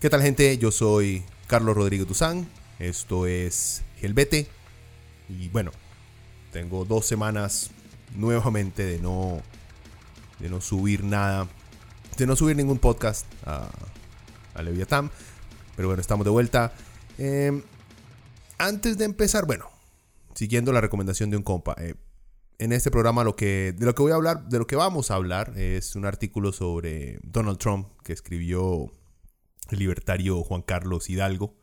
[0.00, 0.56] ¿Qué tal gente?
[0.56, 4.46] Yo soy Carlos Rodríguez Duzán, esto es Gelbete
[5.28, 5.72] y bueno,
[6.52, 7.70] tengo dos semanas
[8.16, 9.42] nuevamente de no,
[10.38, 11.48] de no subir nada,
[12.16, 13.68] de no subir ningún podcast a,
[14.54, 15.10] a Leviatán,
[15.76, 16.72] pero bueno, estamos de vuelta.
[17.18, 17.60] Em,
[18.56, 19.66] antes de empezar, bueno,
[20.32, 21.94] siguiendo la recomendación de un compa, eh,
[22.58, 25.10] en este programa lo que, de lo que voy a hablar, de lo que vamos
[25.10, 28.90] a hablar es un artículo sobre Donald Trump que escribió
[29.72, 31.56] el libertario Juan Carlos Hidalgo.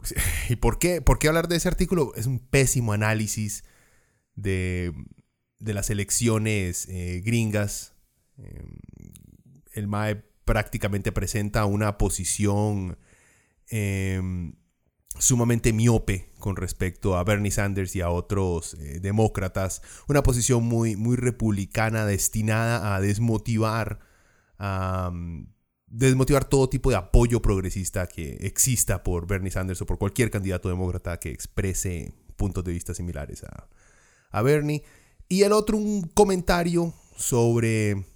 [0.48, 1.00] ¿Y por qué?
[1.00, 2.12] ¿Por qué hablar de ese artículo?
[2.16, 3.64] Es un pésimo análisis
[4.34, 4.92] de,
[5.58, 7.94] las elecciones eh, gringas.
[8.38, 8.78] Em,
[9.72, 12.98] el MAE prácticamente presenta una posición
[13.68, 14.54] em,
[15.18, 19.82] sumamente miope con respecto a Bernie Sanders y a otros eh, demócratas.
[20.08, 24.00] Una posición muy, muy republicana destinada a desmotivar
[24.58, 25.10] a
[25.92, 30.68] desmotivar todo tipo de apoyo progresista que exista por Bernie Sanders o por cualquier candidato
[30.70, 33.68] demócrata que exprese puntos de vista similares a,
[34.30, 34.82] a Bernie.
[35.28, 38.06] Y el otro, un comentario sobre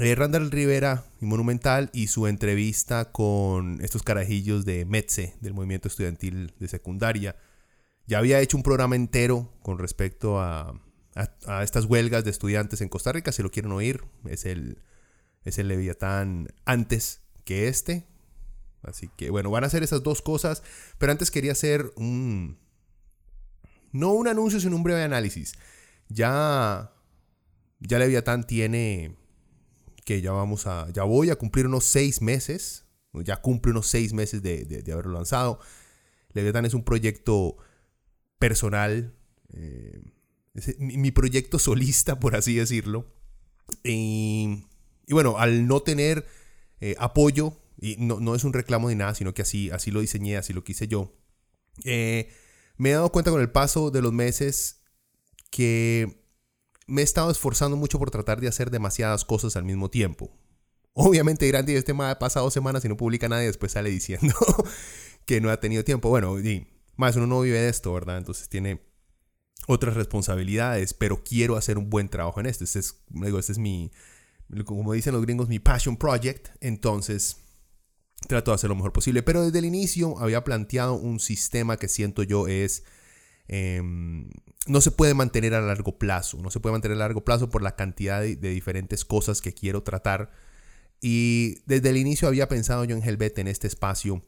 [0.00, 5.86] eh, Randall Rivera y Monumental y su entrevista con estos carajillos de METSE, del movimiento
[5.86, 7.36] estudiantil de secundaria.
[8.06, 10.80] Ya había hecho un programa entero con respecto a,
[11.14, 14.82] a, a estas huelgas de estudiantes en Costa Rica, si lo quieren oír, es el
[15.44, 18.06] es el Leviatán antes que este.
[18.82, 20.62] Así que bueno, van a hacer esas dos cosas.
[20.98, 22.58] Pero antes quería hacer un...
[23.92, 25.54] No un anuncio, sino un breve análisis.
[26.08, 26.92] Ya...
[27.80, 29.16] Ya Leviatán tiene...
[30.04, 30.90] Que ya vamos a...
[30.92, 32.84] Ya voy a cumplir unos seis meses.
[33.12, 35.60] Ya cumple unos seis meses de, haberlo lanzado.
[36.32, 37.56] Leviatán es un proyecto
[38.38, 39.14] personal.
[39.52, 40.02] Eh,
[40.78, 43.06] mi proyecto solista, por así decirlo.
[43.84, 44.64] Y
[45.06, 46.26] y bueno, al no tener
[46.80, 50.36] eh, apoyo, y no, es un reclamo ni nada, sino que así, así lo diseñé,
[50.36, 51.12] así lo quise yo,
[51.84, 52.30] eh,
[52.76, 54.82] me he dado cuenta con el paso de los meses
[55.50, 56.24] que
[56.86, 60.30] me he estado esforzando mucho por tratar de hacer demasiadas cosas al mismo tiempo.
[60.92, 64.34] Obviamente dirán, este ha pasado semanas y no publica nada y después sale diciendo
[65.26, 66.08] que no ha tenido tiempo.
[66.08, 68.18] Bueno, y más uno no vive de esto, ¿verdad?
[68.18, 68.80] Entonces tiene
[69.66, 72.64] otras responsabilidades, pero quiero hacer un buen trabajo en esto.
[72.64, 73.90] Este es, digo, este es mi,
[74.64, 76.48] como dicen los gringos, mi passion project.
[76.60, 77.38] Entonces,
[78.28, 79.22] trato de hacer lo mejor posible.
[79.22, 82.84] Pero desde el inicio había planteado un sistema que siento yo es...
[83.46, 84.30] Em,
[84.66, 86.38] no se puede mantener a largo plazo.
[86.40, 89.82] No se puede mantener a largo plazo por la cantidad de, diferentes cosas que quiero
[89.82, 90.30] tratar.
[91.00, 94.24] Y desde el inicio había pensado yo en Helvet en este espacio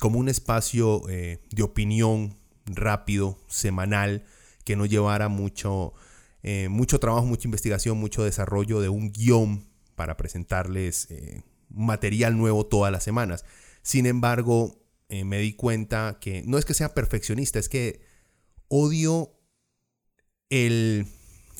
[0.00, 2.36] como un espacio eh, de opinión
[2.66, 4.24] rápido, semanal,
[4.64, 5.94] que no llevara mucho
[6.42, 12.66] eh, mucho trabajo, mucha investigación, mucho desarrollo de un guion para presentarles eh, material nuevo
[12.66, 13.44] todas las semanas.
[13.82, 18.00] Sin embargo, eh, me di cuenta que no es que sea perfeccionista, es que
[18.68, 19.34] odio
[20.50, 21.06] el,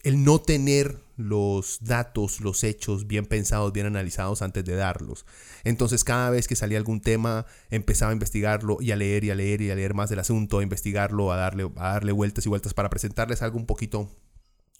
[0.04, 5.26] el no tener los datos, los hechos bien pensados, bien analizados antes de darlos.
[5.64, 9.34] Entonces cada vez que salía algún tema empezaba a investigarlo y a leer y a
[9.34, 12.48] leer y a leer más del asunto, a investigarlo, a darle, a darle vueltas y
[12.48, 14.08] vueltas para presentarles algo un poquito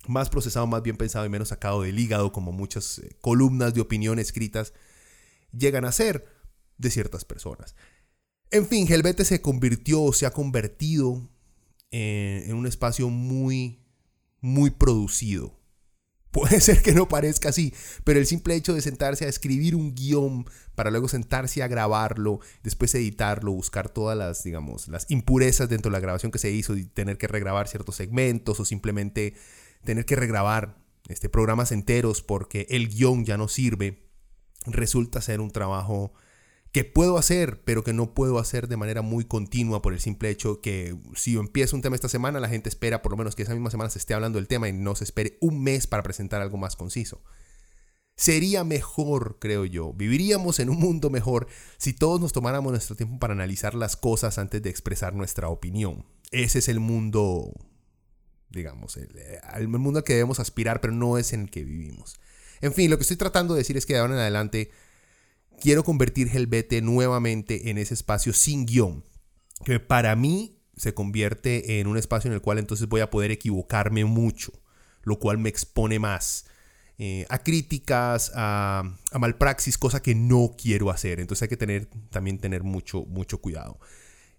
[0.09, 3.81] más procesado, más bien pensado y menos sacado del hígado, como muchas eh, columnas de
[3.81, 4.73] opinión escritas
[5.53, 6.27] llegan a ser
[6.77, 7.75] de ciertas personas.
[8.51, 11.29] En fin, Helvete se convirtió, se ha convertido
[11.91, 13.85] en, un espacio muy,
[14.41, 15.59] muy producido.
[16.31, 17.75] Puede ser que no parezca así,
[18.05, 22.41] pero el simple hecho de sentarse a escribir un guion para luego sentarse a grabarlo,
[22.63, 26.77] después editarlo, buscar todas las, digamos, las impurezas dentro de la grabación que se hizo
[26.77, 29.35] y tener que regrabar ciertos segmentos o simplemente
[29.85, 30.79] tener que regrabar
[31.09, 34.09] este, programas enteros porque el guion ya no sirve,
[34.67, 36.13] resulta ser un trabajo
[36.73, 40.29] que puedo hacer, pero que no puedo hacer de manera muy continua por el simple
[40.29, 43.35] hecho que si yo empiezo un tema esta semana, la gente espera por lo menos
[43.35, 45.87] que esa misma semana se esté hablando del tema y no se espere un mes
[45.87, 47.23] para presentar algo más conciso.
[48.17, 49.93] Sería mejor, creo yo.
[49.93, 51.47] Viviríamos en un mundo mejor
[51.79, 56.05] si todos nos tomáramos nuestro tiempo para analizar las cosas antes de expresar nuestra opinión.
[56.33, 57.53] Ese es el mundo,
[58.51, 62.19] digamos, el, mundo al que debemos aspirar, pero no es en el que vivimos.
[62.61, 64.71] En fin, lo que estoy tratando de decir es que de ahora en adelante
[65.61, 69.05] quiero convertir Helvete nuevamente en ese espacio sin guion,
[69.65, 73.31] que para mí se convierte en un espacio en el cual entonces voy a poder
[73.31, 74.53] equivocarme mucho,
[75.03, 76.47] lo cual me expone más
[76.99, 81.21] eh, a críticas, a, a, malpraxis, cosa que no quiero hacer.
[81.21, 83.79] Entonces hay que tener, también tener mucho, mucho cuidado.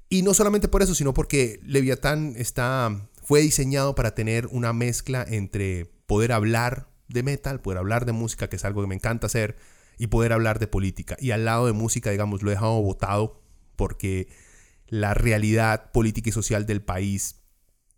[0.10, 5.24] Y no solamente por eso, sino porque Leviatán está, fue diseñado para tener una mezcla
[5.24, 9.28] entre poder hablar de metal, poder hablar de música, que es algo que me encanta
[9.28, 9.56] hacer,
[10.00, 11.16] y poder hablar de política.
[11.20, 13.40] Y al lado de música, digamos, lo he dejado votado
[13.76, 14.30] porque
[14.88, 17.36] la realidad política y social del país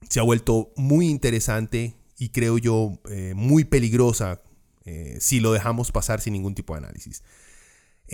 [0.10, 4.42] se ha vuelto muy interesante y creo yo eh, muy peligrosa
[4.84, 7.24] eh, si lo dejamos pasar sin ningún tipo de análisis.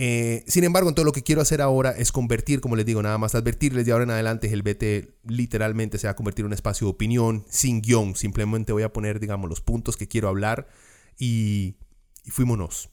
[0.00, 3.18] Eh, sin embargo, todo lo que quiero hacer ahora es convertir, como les digo, nada
[3.18, 6.52] más advertirles de ahora en adelante, el BT literalmente se va a convertir en un
[6.52, 8.14] espacio de opinión sin guion.
[8.14, 10.68] Simplemente voy a poner, digamos, los puntos que quiero hablar
[11.18, 11.74] y,
[12.24, 12.90] y fuímonos.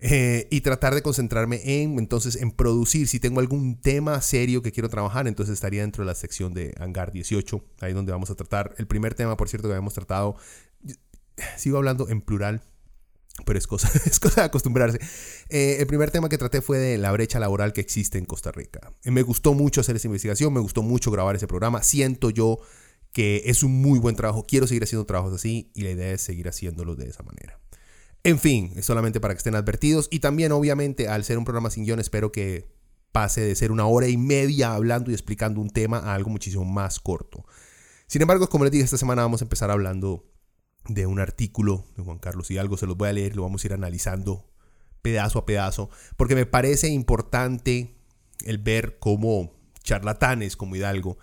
[0.00, 3.08] Eh, y tratar de concentrarme en, entonces, en producir.
[3.08, 6.72] Si tengo algún tema serio que quiero trabajar, entonces estaría dentro de la sección de
[6.78, 8.74] Hangar 18, ahí donde vamos a tratar.
[8.78, 10.36] El primer tema, por cierto, que habíamos tratado,
[11.56, 12.62] sigo hablando en plural,
[13.44, 14.98] pero es cosa, es cosa de acostumbrarse.
[15.48, 18.52] Eh, el primer tema que traté fue de la brecha laboral que existe en Costa
[18.52, 18.92] Rica.
[19.04, 21.82] Eh, me gustó mucho hacer esa investigación, me gustó mucho grabar ese programa.
[21.82, 22.58] Siento yo
[23.12, 24.44] que es un muy buen trabajo.
[24.46, 27.58] Quiero seguir haciendo trabajos así y la idea es seguir haciéndolo de esa manera.
[28.24, 30.08] En fin, es solamente para que estén advertidos.
[30.10, 32.68] Y también, obviamente, al ser un programa sin guion, espero que
[33.12, 36.64] pase de ser una hora y media hablando y explicando un tema a algo muchísimo
[36.64, 37.44] más corto.
[38.06, 40.24] Sin embargo, como les dije, esta semana vamos a empezar hablando
[40.88, 43.62] de un artículo de Juan Carlos y algo se los voy a leer, lo vamos
[43.62, 44.44] a ir analizando
[45.02, 47.94] pedazo a pedazo, porque me parece importante
[48.44, 49.52] el ver cómo
[49.82, 51.18] charlatanes como Hidalgo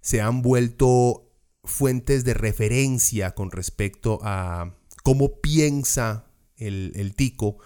[0.00, 1.30] se han vuelto
[1.64, 6.26] fuentes de referencia con respecto a cómo piensa
[6.56, 7.58] el, el tico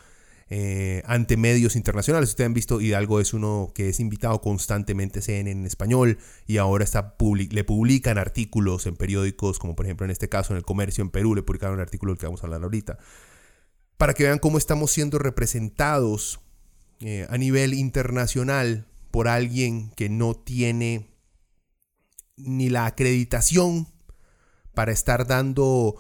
[0.51, 2.31] eh, ante medios internacionales.
[2.31, 6.85] Ustedes han visto, Hidalgo es uno que es invitado constantemente CNN en español y ahora
[6.85, 7.17] está
[7.51, 11.11] le publican artículos en periódicos, como por ejemplo en este caso en el Comercio en
[11.11, 12.99] Perú, le publicaron un artículo del que vamos a hablar ahorita,
[13.99, 16.41] para que vean cómo estamos siendo representados
[17.01, 21.11] eh, a nivel internacional por alguien que no tiene
[22.37, 23.87] ni la acreditación
[24.73, 25.97] para estar dando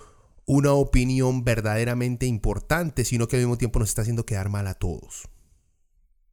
[0.48, 4.72] una opinión verdaderamente importante, sino que al mismo tiempo nos está haciendo quedar mal a
[4.72, 5.28] todos.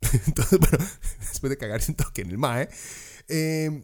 [0.25, 0.77] Entonces, bueno,
[1.19, 2.69] después de cagarse un toque en el MAE,
[3.27, 3.83] eh,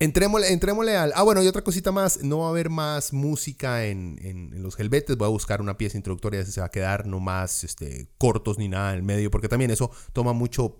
[0.00, 1.12] entrémosle, entrémosle, al...
[1.14, 5.16] Ah, bueno, y otra cosita más, no va a haber más música en, los helvetes,
[5.16, 8.68] voy a buscar una pieza introductoria, se va a quedar no más este, cortos ni
[8.68, 10.76] nada en el medio, porque también eso toma mucho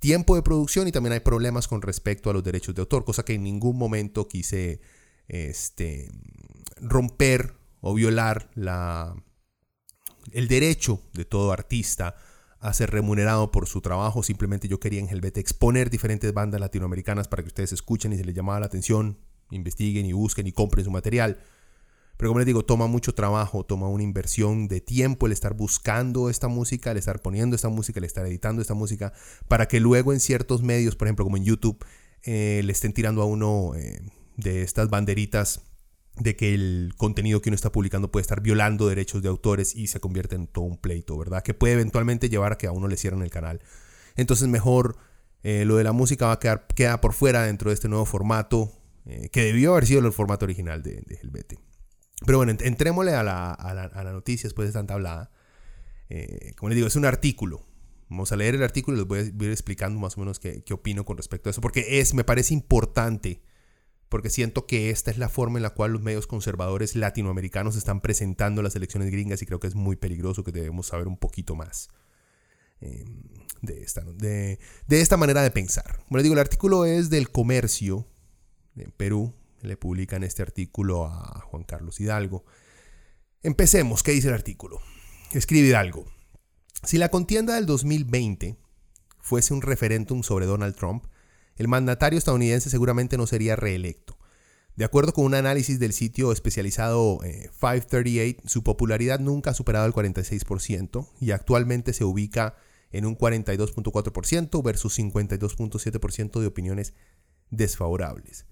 [0.00, 3.24] tiempo de producción y también hay problemas con respecto a los derechos de autor, cosa
[3.24, 4.80] que en ningún momento quise
[5.28, 6.10] este,
[6.80, 9.14] romper o violar la,
[10.32, 12.16] el derecho de todo artista
[12.60, 14.22] a ser remunerado por su trabajo.
[14.22, 18.24] Simplemente yo quería en Helvete exponer diferentes bandas latinoamericanas para que ustedes escuchen y se
[18.24, 19.18] les llamaba la atención,
[19.50, 21.38] investiguen y busquen y compren su material.
[22.16, 26.30] Pero como les digo, toma mucho trabajo, toma una inversión de tiempo el estar buscando
[26.30, 29.12] esta música, el estar poniendo esta música, el estar editando esta música,
[29.46, 31.78] para que luego en ciertos medios, por ejemplo como en YouTube,
[32.24, 34.00] eh, le estén tirando a uno eh,
[34.36, 35.67] de estas banderitas
[36.20, 39.86] de que el contenido que uno está publicando puede estar violando derechos de autores y
[39.86, 41.42] se convierte en todo un pleito, ¿verdad?
[41.42, 43.60] Que puede eventualmente llevar a que a uno le cierren el canal.
[44.16, 44.96] Entonces mejor
[45.42, 48.04] eh, lo de la música va a quedar queda por fuera dentro de este nuevo
[48.04, 48.72] formato,
[49.06, 51.20] eh, que debió haber sido el formato original de, de.
[52.26, 55.30] Pero bueno, entrémosle a la, a, la, noticia después de tanta hablada.
[56.08, 57.64] Eh, como les digo, es un artículo.
[58.08, 60.64] Vamos a leer el artículo y les voy a ir explicando más o menos qué,
[60.64, 63.42] qué opino con respecto a eso, porque es, me parece importante
[64.08, 68.00] porque siento que esta es la forma en la cual los medios conservadores latinoamericanos están
[68.00, 71.54] presentando las elecciones gringas y creo que es muy peligroso que debemos saber un poquito
[71.54, 71.88] más
[72.80, 73.22] em,
[73.60, 76.00] de, esta, de, esta manera de pensar.
[76.10, 78.06] Les digo, el artículo es del comercio
[78.76, 82.44] en Perú, le publican este artículo a Juan Carlos Hidalgo.
[83.42, 84.80] Empecemos, ¿qué dice el artículo?
[85.32, 86.06] Escribe Hidalgo.
[86.84, 88.56] Si la contienda del 2020
[89.20, 91.04] fuese un referéndum sobre Donald Trump,
[91.58, 94.16] el mandatario estadounidense seguramente no sería reelecto.
[94.76, 99.86] De acuerdo con un análisis del sitio especializado 538, eh, su popularidad nunca ha superado
[99.86, 102.54] el 46% y actualmente se ubica
[102.92, 106.94] en un 42.4% versus 52.7% de opiniones
[107.50, 108.46] desfavorables.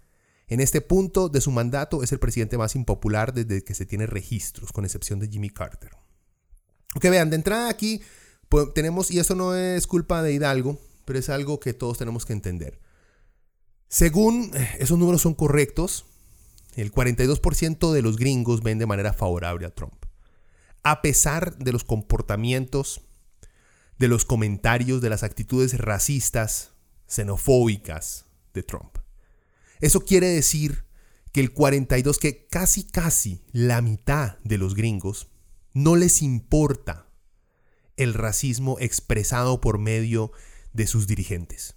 [0.49, 4.07] En este punto de su mandato es el presidente más impopular desde que se tiene
[4.07, 5.93] registros, con excepción de Jimmy Carter.
[6.97, 8.01] Ok, vean, de entrada aquí
[8.49, 12.27] pues, tenemos, y esto no es culpa de Hidalgo, pero es algo que todos tenemos
[12.27, 12.81] que entender.
[13.89, 16.07] Según eh, esos números son correctos,
[16.75, 20.05] el 42% de los gringos ven de manera favorable a Trump.
[20.83, 23.03] A pesar de los comportamientos,
[23.99, 26.73] de los comentarios, de las actitudes racistas,
[27.07, 28.99] xenofóbicas de Trump.
[29.81, 30.85] Eso quiere decir
[31.33, 35.29] que el 42, que casi casi la mitad de los gringos,
[35.73, 37.09] no les importa
[37.97, 40.33] el racismo expresado por medio
[40.73, 41.77] de sus dirigentes.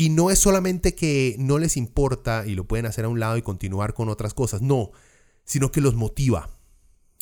[0.00, 3.36] Y no es solamente que no les importa y lo pueden hacer a un lado
[3.36, 4.92] y continuar con otras cosas, no,
[5.44, 6.48] sino que los motiva,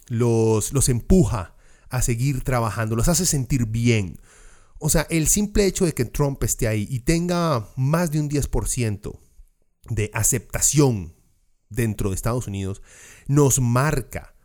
[0.06, 1.56] los, los empuja
[1.88, 4.20] a seguir trabajando, los hace sentir bien.
[4.78, 8.30] O sea, el simple hecho de que Trump esté ahí y tenga más de un
[8.30, 9.18] 10%
[9.90, 11.16] de aceptación
[11.70, 12.80] dentro de Estados Unidos
[13.26, 14.36] nos marca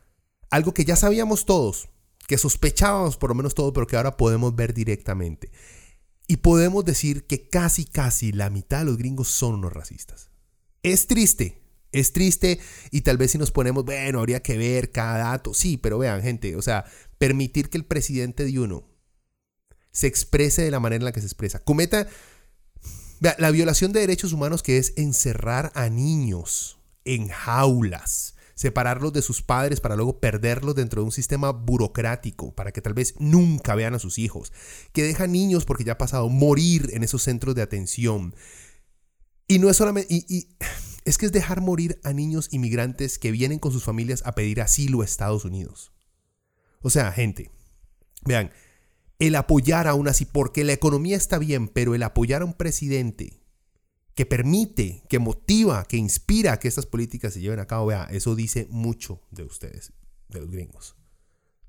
[0.49, 1.87] algo que ya sabíamos todos,
[2.27, 5.51] que sospechábamos por lo menos todos, pero que ahora podemos ver directamente.
[6.33, 10.31] Y podemos decir que casi, casi la mitad de los gringos son unos racistas.
[10.81, 11.61] Es triste,
[11.91, 12.59] es triste
[12.89, 15.53] y tal vez si nos ponemos, bueno, habría que ver cada dato.
[15.53, 16.85] Sí, pero vean, gente, o sea,
[17.19, 18.83] permitir que el presidente de uno
[19.91, 22.07] se exprese de la manera en la que se expresa, cometa
[23.19, 29.41] la violación de derechos humanos que es encerrar a niños en jaulas, separarlos de sus
[29.41, 33.93] padres para luego perderlos dentro de un sistema burocrático, para que tal vez nunca vean
[33.93, 34.51] a sus hijos,
[34.91, 38.36] que deja niños, porque ya ha pasado, morir en esos centros de atención.
[39.48, 40.07] Y no es solamente...
[40.10, 40.50] Y,
[41.05, 44.62] es que es dejar morir a niños inmigrantes que vienen con sus familias a pedir
[44.62, 45.91] asilo a Estados Unidos.
[46.81, 47.51] O sea, gente,
[48.24, 48.51] vean,
[49.19, 53.42] el apoyar aún así, porque la economía está bien, pero el apoyar a un presidente
[54.15, 58.36] que permite, que motiva, que inspira que estas políticas se lleven a cabo, vea, eso
[58.36, 59.93] dice mucho de ustedes,
[60.29, 60.96] de los gringos.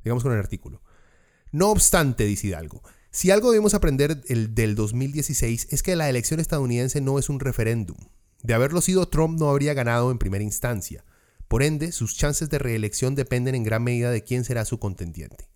[0.02, 0.82] Digamos con el artículo.
[1.52, 6.40] No obstante, dice Hidalgo, si algo debemos aprender el del 2016 es que la elección
[6.40, 7.96] estadounidense no es un referéndum.
[8.42, 11.04] De haberlo sido, Trump no habría ganado en primera instancia.
[11.48, 15.48] Por ende, sus chances de reelección dependen en gran medida de quién será su contendiente.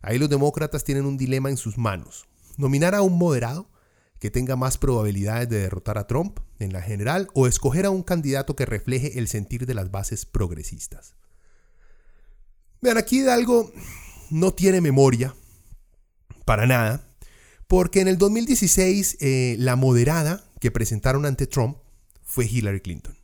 [0.00, 2.28] Ahí los demócratas tienen un dilema en sus manos.
[2.56, 3.70] Nominar a un moderado
[4.20, 8.02] que tenga más probabilidades de derrotar a Trump en la general o escoger a un
[8.02, 11.14] candidato que refleje el sentir de las bases progresistas.
[12.82, 13.72] Vean, aquí Hidalgo
[14.30, 15.34] no tiene memoria
[16.44, 17.04] para nada,
[17.66, 21.78] porque en el 2016 eh, la moderada que presentaron ante Trump
[22.22, 23.16] fue Hillary Clinton.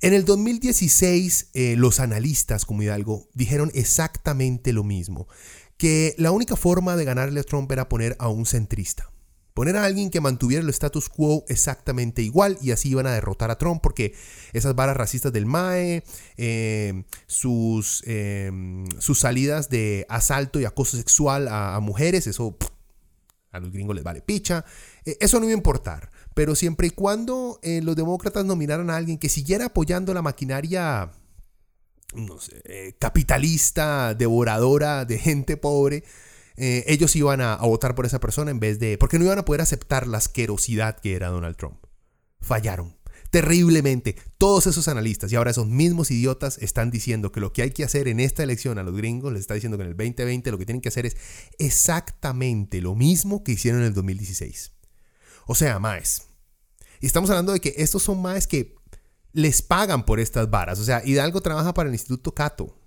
[0.00, 5.28] En el 2016 eh, los analistas como Hidalgo dijeron exactamente lo mismo,
[5.76, 9.10] que la única forma de ganarle a Trump era poner a un centrista,
[9.54, 13.50] Poner a alguien que mantuviera el status quo exactamente igual y así iban a derrotar
[13.50, 14.14] a Trump porque
[14.52, 16.04] esas varas racistas del MAE,
[16.36, 22.56] eh, sus, em, sus salidas de asalto y acoso sexual a, mujeres, eso
[23.50, 24.64] a los gringos les vale picha.
[25.04, 26.10] Eh, eso no iba a importar.
[26.34, 31.10] Pero siempre y cuando eh, los demócratas nominaran a alguien que siguiera apoyando la maquinaria
[32.38, 36.04] sé, capitalista, devoradora de gente pobre,
[36.62, 38.98] eh, ellos iban a, votar por esa persona en vez de...
[38.98, 41.86] Porque no iban a poder aceptar la asquerosidad que era Donald Trump.
[42.38, 42.98] Fallaron.
[43.30, 44.16] Terriblemente.
[44.36, 47.82] Todos esos analistas y ahora esos mismos idiotas están diciendo que lo que hay que
[47.82, 50.58] hacer en esta elección a los gringos, les está diciendo que en el 2020 lo
[50.58, 51.16] que tienen que hacer es
[51.58, 54.72] exactamente lo mismo que hicieron en el 2016.
[55.46, 56.26] O sea, más.
[57.00, 58.76] Y estamos hablando de que estos son más que
[59.32, 60.78] les pagan por estas varas.
[60.78, 62.79] O sea, Hidalgo trabaja para el Instituto Cato.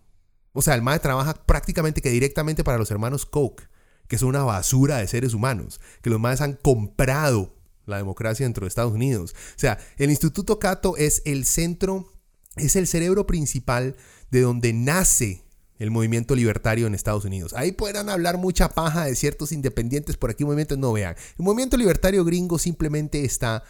[0.53, 3.63] O sea, el MAE trabaja prácticamente que directamente para los hermanos Koch,
[4.07, 7.55] que son una basura de seres humanos, que los MAES han comprado
[7.85, 9.35] la democracia dentro de Estados Unidos.
[9.55, 12.11] O sea, el Instituto Cato es el centro,
[12.55, 13.95] es el cerebro principal
[14.31, 15.43] de donde nace
[15.79, 17.53] el movimiento libertario en Estados Unidos.
[17.55, 21.15] Ahí podrán hablar mucha paja de ciertos independientes, por aquí movimientos no vean.
[21.37, 23.63] El movimiento libertario gringo simplemente está,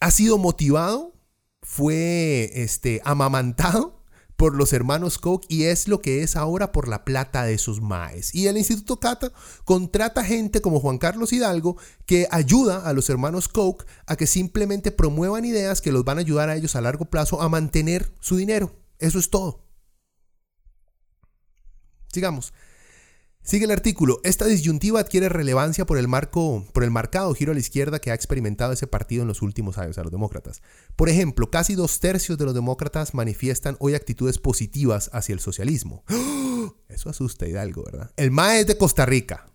[0.00, 1.14] ha sido motivado,
[1.62, 4.01] fue este, amamantado
[4.42, 7.80] por los hermanos Koch y es lo que es ahora por la plata de sus
[7.80, 8.34] maes.
[8.34, 9.32] Y el Instituto Cata
[9.64, 14.90] contrata gente como Juan Carlos Hidalgo que ayuda a los hermanos Koch a que simplemente
[14.90, 18.34] promuevan ideas que los van a ayudar a ellos a largo plazo a mantener su
[18.34, 18.74] dinero.
[18.98, 19.64] Eso es todo.
[22.12, 22.52] Sigamos.
[23.44, 24.20] Sigue el artículo.
[24.22, 28.12] Esta disyuntiva adquiere relevancia por el, marco, por el marcado giro a la izquierda que
[28.12, 30.62] ha experimentado ese partido en los últimos años a los demócratas.
[30.94, 36.04] Por ejemplo, casi dos tercios de los demócratas manifiestan hoy actitudes positivas hacia el socialismo.
[36.88, 38.12] Eso asusta a Hidalgo, ¿verdad?
[38.16, 39.48] El MAE es de Costa Rica.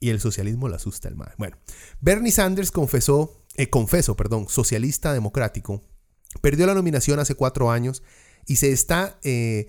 [0.00, 1.34] Y el socialismo le asusta al MAE.
[1.36, 1.58] Bueno,
[2.00, 5.82] Bernie Sanders confesó, eh, confeso, perdón, socialista democrático,
[6.40, 8.02] perdió la nominación hace cuatro años
[8.46, 9.18] y se está...
[9.22, 9.66] Eh,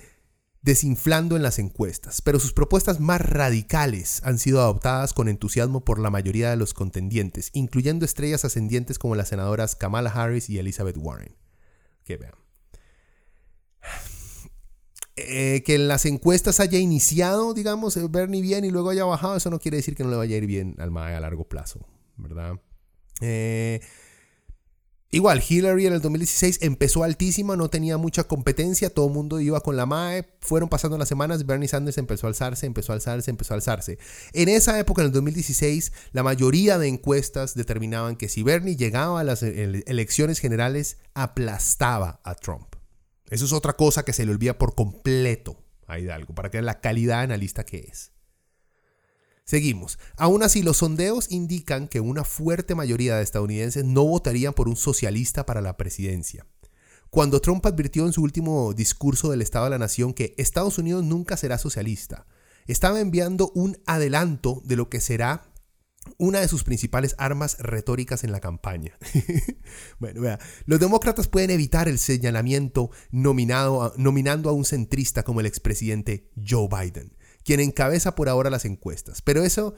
[0.61, 5.99] desinflando en las encuestas, pero sus propuestas más radicales han sido adoptadas con entusiasmo por
[5.99, 10.97] la mayoría de los contendientes, incluyendo estrellas ascendientes como las senadoras Kamala Harris y Elizabeth
[10.97, 11.35] Warren.
[12.03, 12.33] Que vean.
[15.15, 19.49] Eh, que en las encuestas haya iniciado, digamos, Bernie bien y luego haya bajado, eso
[19.49, 21.85] no quiere decir que no le vaya a ir bien al MAE a largo plazo,
[22.15, 22.53] ¿verdad?
[23.19, 23.81] Eh,
[25.11, 29.59] Igual, Hillary en el 2016 empezó altísima, no tenía mucha competencia, todo el mundo iba
[29.61, 33.31] con la MAE, fueron pasando las semanas, Bernie Sanders empezó a alzarse, empezó a alzarse,
[33.31, 33.97] empezó a alzarse.
[34.33, 39.19] En esa época, en el 2016, la mayoría de encuestas determinaban que si Bernie llegaba
[39.19, 42.75] a las elecciones generales, aplastaba a Trump.
[43.31, 46.81] Eso es otra cosa que se le olvida por completo a Hidalgo, para que la
[46.81, 48.11] calidad analista que es.
[49.49, 49.97] Seguimos.
[50.15, 54.75] Aún así, los sondeos indican que una fuerte mayoría de estadounidenses no votarían por un
[54.75, 56.45] socialista para la presidencia.
[57.09, 61.03] Cuando Trump advirtió en su último discurso del Estado de la Nación que Estados Unidos
[61.03, 62.27] nunca será socialista,
[62.67, 65.51] estaba enviando un adelanto de lo que será
[66.19, 68.99] una de sus principales armas retóricas en la campaña.
[69.99, 75.47] bueno, vea, los demócratas pueden evitar el señalamiento nominado, nominando a un centrista como el
[75.47, 77.17] expresidente Joe Biden
[77.49, 79.23] quien encabeza por ahora las encuestas.
[79.23, 79.73] Pero eso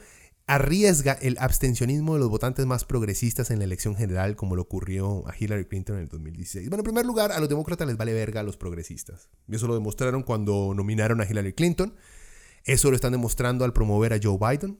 [0.46, 5.26] arriesga el abstencionismo de los votantes más progresistas en la elección general, como lo ocurrió
[5.26, 6.68] a Hillary Clinton en el 2016.
[6.68, 9.30] Bueno, en primer lugar, a los demócratas les vale verga a los progresistas.
[9.48, 11.94] Y eso lo demostraron cuando nominaron a Hillary Clinton.
[12.64, 14.78] Eso lo están demostrando al promover a Joe Biden.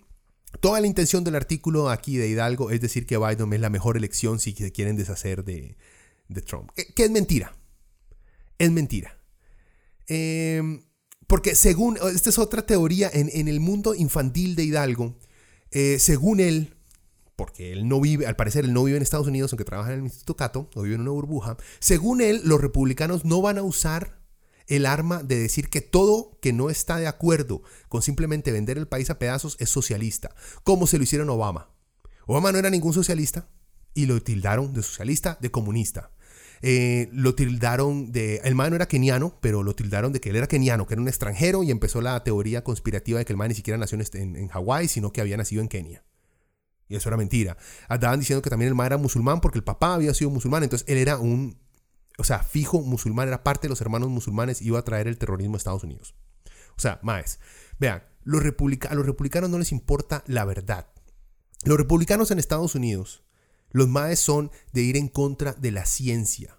[0.60, 3.96] Toda la intención del artículo aquí de Hidalgo es decir que Biden es la mejor
[3.96, 5.78] elección si se quieren deshacer de,
[6.44, 6.72] Trump.
[6.74, 7.56] Que, es mentira.
[8.58, 9.16] Es mentira.
[10.08, 10.82] Eh,
[11.26, 15.16] porque según, esta es otra teoría en, el mundo infantil de Hidalgo,
[15.70, 16.74] eh, según él,
[17.36, 20.00] porque él no vive, al parecer él no vive en Estados Unidos, aunque trabaja en
[20.00, 23.62] el Instituto Cato, o vive en una burbuja, según él, los republicanos no van a
[23.62, 24.20] usar
[24.68, 28.88] el arma de decir que todo que no está de acuerdo con simplemente vender el
[28.88, 31.70] país a pedazos es socialista, como se lo hicieron Obama.
[32.26, 33.48] Obama no era ningún socialista
[33.94, 36.10] y lo tildaron de socialista, de comunista.
[36.64, 40.36] Eh, lo tildaron de, el man no era keniano, pero lo tildaron de que él
[40.36, 43.48] era keniano, que era un extranjero y empezó la teoría conspirativa de que el man
[43.48, 46.04] ni siquiera nació en, Hawái, sino que había nacido en Kenia.
[46.88, 47.56] Y eso era mentira.
[47.88, 50.88] Andaban diciendo que también el man era musulmán porque el papá había sido musulmán, entonces
[50.88, 51.58] él era un,
[52.16, 55.56] o sea, fijo musulmán, era parte de los hermanos musulmanes iba a traer el terrorismo
[55.56, 56.14] a Estados Unidos.
[56.76, 57.40] O sea, más.
[57.80, 60.86] Vean, los a los republicanos no les importa la verdad.
[61.64, 63.24] Los republicanos en Estados Unidos
[63.72, 66.58] los MAES son de ir en contra de la ciencia,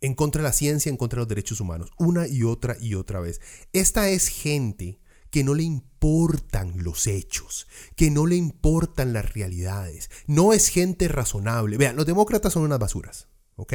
[0.00, 2.94] en contra de la ciencia, en contra de los derechos humanos, una y otra y
[2.94, 3.40] otra vez.
[3.72, 10.10] Esta es gente que no le importan los hechos, que no le importan las realidades,
[10.26, 11.76] no es gente razonable.
[11.76, 13.74] Vean, los demócratas son unas basuras, ¿ok?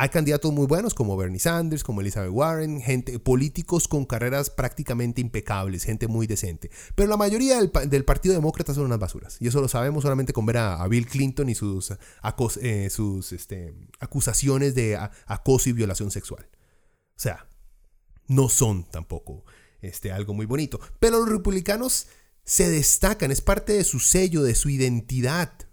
[0.00, 5.20] Hay candidatos muy buenos como Bernie Sanders, como Elizabeth Warren, gente, políticos con carreras prácticamente
[5.20, 6.70] impecables, gente muy decente.
[6.94, 9.38] Pero la mayoría del, Partido Demócrata son unas basuras.
[9.40, 11.90] Y eso lo sabemos solamente con ver a, Bill Clinton y sus,
[12.62, 12.88] eh,
[13.32, 16.46] este, acusaciones de acoso y violación sexual.
[17.16, 17.48] O sea,
[18.28, 19.46] no son tampoco
[19.80, 20.78] este, algo muy bonito.
[21.00, 22.06] Pero los republicanos
[22.44, 25.67] se destacan, es parte de su sello, de su identidad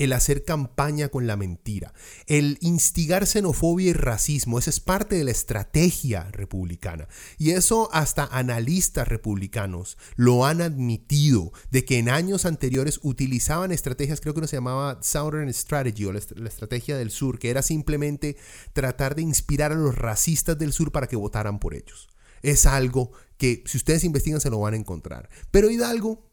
[0.00, 1.92] el hacer campaña con la mentira,
[2.26, 7.06] el instigar xenofobia y racismo, esa es parte de la estrategia republicana.
[7.36, 14.22] Y eso hasta analistas republicanos lo han admitido, de que en años anteriores utilizaban estrategias,
[14.22, 18.38] creo que no se llamaba Southern Strategy o la, estrategia del sur, que era simplemente
[18.72, 22.08] tratar de inspirar a los racistas del sur para que votaran por ellos.
[22.40, 25.28] Es algo que si ustedes investigan se lo van a encontrar.
[25.50, 26.29] Pero Hidalgo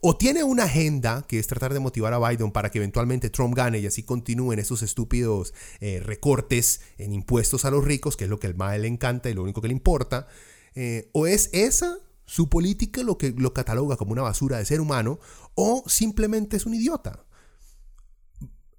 [0.00, 3.54] o tiene una agenda que es tratar de motivar a Biden para que eventualmente Trump
[3.54, 8.30] gane y así continúen esos estúpidos eh, recortes en impuestos a los ricos, que es
[8.30, 10.26] lo que al MAE le encanta y lo único que le importa,
[10.74, 14.80] eh, o es esa su política lo que lo cataloga como una basura de ser
[14.80, 15.18] humano,
[15.54, 17.24] o simplemente es un idiota.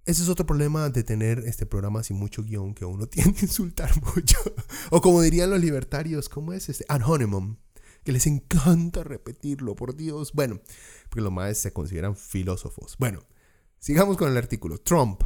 [0.05, 3.45] Ese es otro problema de tener este programa sin mucho guion, que uno tiene que
[3.45, 4.37] insultar mucho.
[4.89, 6.85] o como dirían los libertarios, ¿cómo es este?
[6.89, 7.57] Anonymous
[8.03, 10.33] que les encanta repetirlo, por Dios.
[10.33, 10.59] Bueno,
[11.09, 12.95] porque los más se consideran filósofos.
[12.97, 13.23] Bueno,
[13.79, 14.77] sigamos con el artículo.
[14.77, 15.23] Trump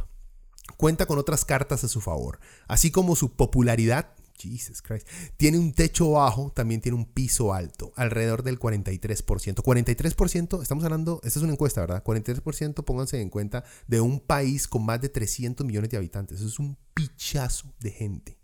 [0.76, 4.14] cuenta con otras cartas a su favor, así como su popularidad.
[4.40, 5.08] Jesus Christ.
[5.36, 9.62] Tiene un techo bajo, también tiene un piso alto, alrededor del 43%.
[9.62, 12.04] 43%, estamos hablando, esta es una encuesta, ¿verdad?
[12.04, 16.38] 43%, pónganse en cuenta, de un país con más de 300 millones de habitantes.
[16.38, 18.38] Eso es un pichazo de gente.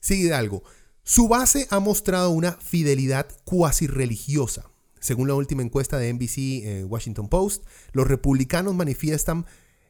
[0.00, 0.62] Sigue algo.
[1.04, 4.70] Su base ha mostrado una fidelidad cuasi religiosa.
[5.00, 9.44] Según la última encuesta de NBC eh, Washington Post, los republicanos manifiestan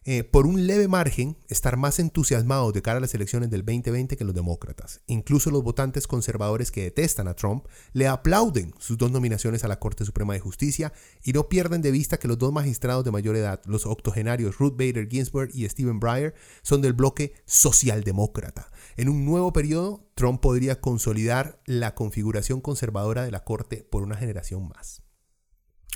[0.05, 4.17] eh, por un leve margen, estar más entusiasmados de cara a las elecciones del 2020
[4.17, 5.01] que los demócratas.
[5.07, 9.79] Incluso los votantes conservadores que detestan a Trump le aplauden sus dos nominaciones a la
[9.79, 13.37] Corte Suprema de Justicia y no pierden de vista que los dos magistrados de mayor
[13.37, 18.71] edad, los octogenarios Ruth Bader Ginsburg y Stephen Breyer, son del bloque socialdemócrata.
[18.97, 24.17] En un nuevo periodo, Trump podría consolidar la configuración conservadora de la Corte por una
[24.17, 25.03] generación más.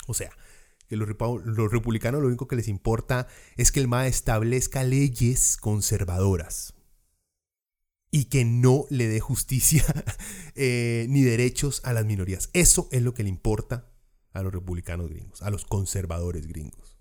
[0.06, 0.30] O sea,
[0.88, 6.74] que los, republicanos lo único que les importa es que el MAE establezca leyes conservadoras
[8.10, 9.84] y que no le dé justicia
[10.54, 12.50] eh, ni derechos a las minorías.
[12.52, 13.90] Eso es lo que le importa
[14.32, 16.96] a los republicanos gringos, a los conservadores gringos.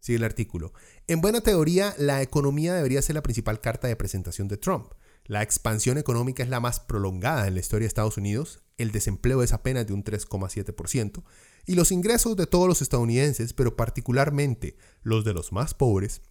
[0.00, 0.72] Sigue el artículo.
[1.06, 4.92] En buena teoría, la economía debería ser la principal carta de presentación de Trump.
[5.26, 9.42] La expansión económica es la más prolongada en la historia de Estados Unidos, el desempleo
[9.42, 11.22] es apenas de un 3,7%,
[11.66, 16.22] y los ingresos de todos los estadounidenses, pero particularmente los de los más pobres,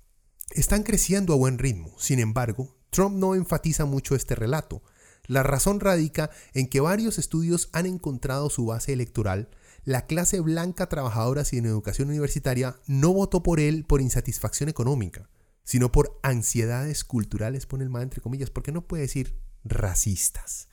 [0.52, 1.94] están creciendo a buen ritmo.
[2.00, 4.82] Sin embargo, Trump no enfatiza mucho este relato.
[5.28, 9.50] La razón radica en que varios estudios han encontrado su base electoral.
[9.84, 15.30] La clase blanca trabajadora sin educación universitaria no votó por él por insatisfacción económica,
[15.64, 20.68] sino por ansiedades culturales, pone el más entre comillas, porque no puede decir racistas.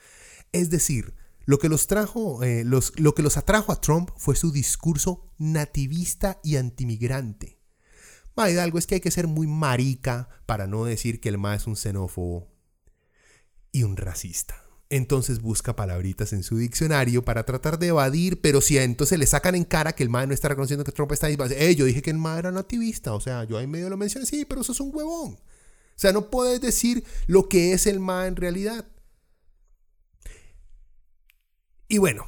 [0.53, 1.15] Es decir,
[1.47, 1.89] lo que los
[2.43, 7.59] eh, lo que los atrajo a Trump fue su discurso nativista y antimigrante.
[8.37, 11.55] Ma Hidalgo es que hay que ser muy marica para no decir que el Ma
[11.55, 12.53] es un xenófobo
[13.73, 14.63] y un racista.
[14.91, 19.55] Entonces busca palabritas en su diccionario para tratar de evadir, pero si entonces le sacan
[19.55, 22.03] en cara que el MAE no está reconociendo que Trump está ahí, eh, yo dije
[22.03, 24.73] que el MAE era nativista, o sea, yo ahí medio lo mencioné, sí, pero eso
[24.73, 25.33] es un huevón.
[25.33, 28.87] O sea, no puedes decir lo que es el MAE en realidad.
[31.89, 32.27] Y bueno,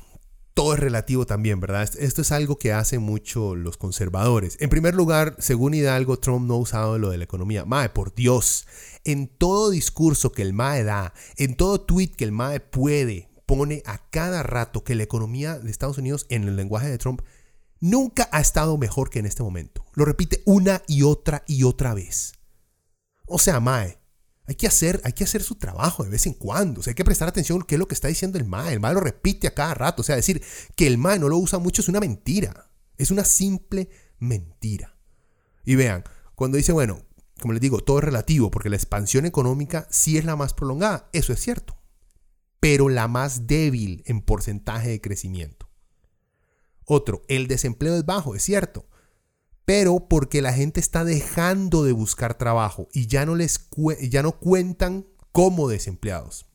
[0.55, 1.89] todo es relativo también, ¿verdad?
[1.99, 4.57] Esto es algo que hacen mucho los conservadores.
[4.61, 7.65] En primer lugar, según Hidalgo, Trump no ha usado lo de la economía.
[7.65, 8.67] Mae, por Dios,
[9.05, 13.83] en todo discurso que el MAE da, en todo tweet que el MAE puede, pone
[13.87, 17.23] a cada rato que la economía de Estados Unidos, en el lenguaje de Trump,
[17.81, 19.85] nunca ha estado mejor que en este momento.
[19.95, 22.33] Lo repite una y otra y otra vez.
[23.27, 23.98] O sea, Mae,
[24.49, 26.81] hay que, hacer, hay que hacer su trabajo de vez en cuando.
[26.81, 28.73] O sea, hay que prestar atención a qué es lo que está diciendo el MAE.
[28.73, 30.01] El MAE lo repite a cada rato.
[30.01, 30.43] O sea, decir
[30.75, 32.71] que el MAE no lo usa mucho es una mentira.
[32.97, 34.97] Es una simple mentira.
[35.67, 36.03] Y vean,
[36.35, 37.03] cuando dice, bueno,
[37.43, 41.11] como les digo, todo es relativo, porque la expansión económica sí es la más prolongada.
[41.13, 41.77] Eso es cierto.
[42.59, 45.69] Pero la más débil en porcentaje de crecimiento.
[46.87, 48.88] Otro, el desempleo es bajo, es cierto
[49.69, 53.69] pero porque la gente está dejando de buscar trabajo y ya no les
[54.01, 56.47] ya no cuentan como desempleados.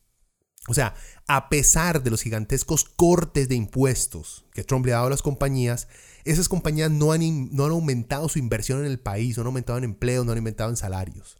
[0.68, 0.96] O sea,
[1.28, 5.22] a pesar de los gigantescos cortes de impuestos que Trump le ha dado a las
[5.22, 5.88] compañías,
[6.24, 9.78] esas compañías no han, no han aumentado su inversión en el país, no han aumentado
[9.78, 11.38] en empleo, no han aumentado en salarios.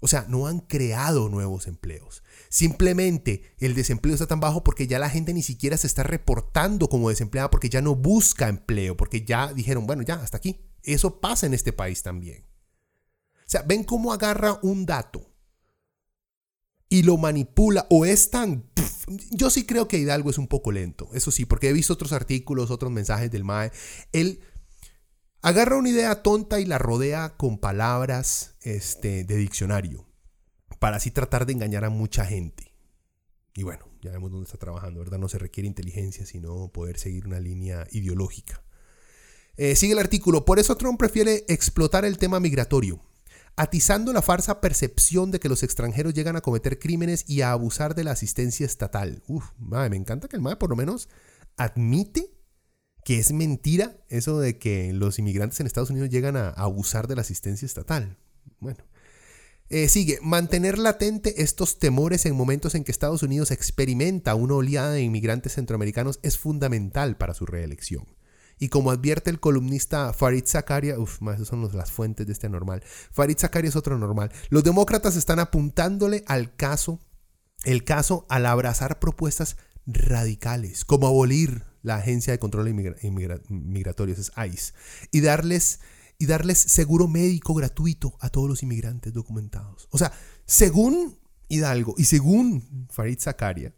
[0.00, 2.22] O sea, no han creado nuevos empleos.
[2.52, 6.90] Simplemente el desempleo está tan bajo porque ya la gente ni siquiera se está reportando
[6.90, 10.60] como desempleada porque ya no busca empleo, porque ya dijeron, bueno, ya, hasta aquí.
[10.82, 12.44] Eso pasa en este país también.
[13.38, 15.34] O sea, ven cómo agarra un dato
[16.90, 18.70] y lo manipula o es tan...
[19.30, 22.12] yo sí creo que Hidalgo es un poco lento, eso sí, porque he visto otros
[22.12, 23.72] artículos, otros mensajes del MAE.
[24.12, 24.40] Él
[25.40, 30.11] agarra una idea tonta y la rodea con palabras este, de diccionario
[30.82, 32.74] para así tratar de engañar a mucha gente.
[33.54, 35.20] Y bueno, ya vemos dónde está trabajando, ¿verdad?
[35.20, 38.64] No se requiere inteligencia, sino poder seguir una línea ideológica.
[39.56, 40.44] Eh, sigue el artículo.
[40.44, 43.00] Por eso Trump prefiere explotar el tema migratorio,
[43.54, 47.94] atizando la falsa percepción de que los extranjeros llegan a cometer crímenes y a abusar
[47.94, 49.22] de la asistencia estatal.
[49.28, 51.08] Uf, me encanta que el MAE por lo menos
[51.56, 52.34] admite
[53.04, 57.14] que es mentira eso de que los inmigrantes en Estados Unidos llegan a abusar de
[57.14, 58.18] la asistencia estatal.
[58.58, 58.82] Bueno,
[59.72, 64.92] eh, sigue, mantener latente estos temores en momentos en que Estados Unidos experimenta una oleada
[64.92, 68.06] de inmigrantes centroamericanos es fundamental para su reelección.
[68.58, 72.82] Y como advierte el columnista Farid Zakaria, uff, esas son las fuentes de este normal.
[73.10, 74.30] Farid Zakaria es otro normal.
[74.50, 77.00] Los demócratas están apuntándole al caso,
[77.64, 79.56] el caso al abrazar propuestas
[79.86, 84.74] radicales, como abolir la Agencia de Control Migratorio, es ICE,
[85.10, 85.80] y darles
[86.22, 89.88] y darles seguro médico gratuito a todos los inmigrantes documentados.
[89.90, 90.12] O sea,
[90.46, 93.74] según Hidalgo y según Farid Zakaria,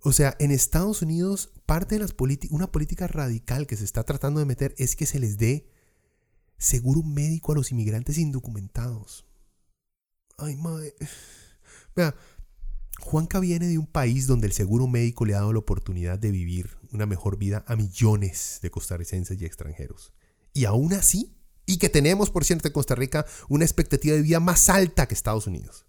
[0.00, 2.14] o sea, en Estados Unidos, parte de las
[2.50, 5.68] una política radical que se está tratando de meter es que se les dé
[6.56, 9.26] seguro médico a los inmigrantes indocumentados.
[10.38, 10.94] Ay, madre.
[11.96, 12.14] Vea,
[13.00, 16.30] Juanca viene de un país donde el seguro médico le ha dado la oportunidad de
[16.30, 20.12] vivir una mejor vida a millones de costarricenses y extranjeros.
[20.52, 21.39] Y aún así,
[21.70, 25.14] y que tenemos, por cierto, en Costa Rica una expectativa de vida más alta que
[25.14, 25.86] Estados Unidos.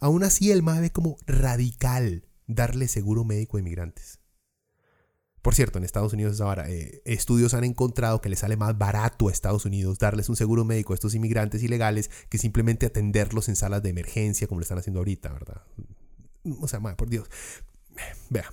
[0.00, 4.20] Aún así, el MAE ve como radical darle seguro médico a inmigrantes.
[5.42, 9.28] Por cierto, en Estados Unidos ahora eh, estudios han encontrado que le sale más barato
[9.28, 13.56] a Estados Unidos darles un seguro médico a estos inmigrantes ilegales que simplemente atenderlos en
[13.56, 15.62] salas de emergencia como lo están haciendo ahorita, ¿verdad?
[16.60, 17.28] O sea, madre, por Dios.
[18.30, 18.52] Vea.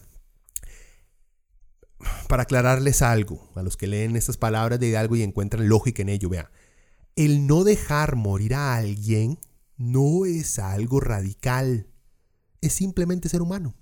[2.28, 6.10] Para aclararles algo, a los que leen estas palabras de algo y encuentran lógica en
[6.10, 6.52] ello, vea.
[7.16, 9.40] El no dejar morir a alguien
[9.78, 11.88] no es algo radical.
[12.62, 13.76] Es simplemente ser humano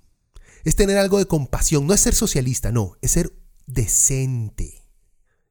[0.63, 1.88] es tener algo de compasión.
[1.88, 3.34] No es ser socialista, no, es ser
[3.65, 4.88] decente.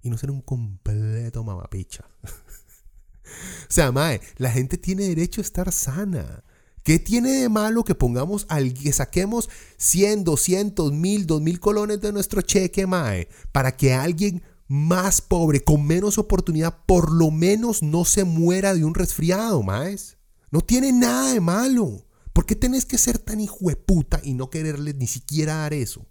[0.00, 2.04] Y no ser un completo mamapicha.
[2.22, 6.44] o sea, mae, la gente tiene derecho a estar sana.
[6.82, 12.12] ¿Qué tiene de malo que pongamos al, que saquemos 100, 200, 1000, 2000 colones de
[12.12, 18.04] nuestro cheque, mae, para que alguien más pobre, con menos oportunidad, por lo menos no
[18.04, 20.16] se muera de un resfriado, maes?
[20.50, 22.06] No tiene nada de malo.
[22.32, 25.74] ¿Por qué tenés que ser tan hijo de puta y no quererle ni siquiera dar
[25.74, 26.06] eso?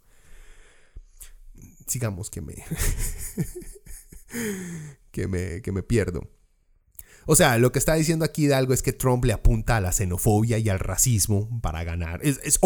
[1.88, 2.64] Sigamos que me.
[5.12, 6.30] que me, que me pierdo.
[7.26, 9.92] O sea, lo que está diciendo aquí Hidalgo es que Trump le apunta a la
[9.92, 12.20] xenofobia y al racismo para ganar.
[12.24, 12.60] Es, es,